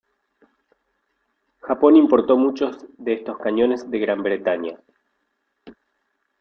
Japón 1.61 1.95
importó 1.95 2.35
muchos 2.35 2.75
de 2.97 3.13
estos 3.13 3.37
cañones 3.37 3.87
de 3.91 3.99
Gran 3.99 4.23
Bretaña. 4.23 4.79